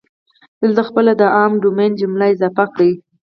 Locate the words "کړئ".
2.73-2.91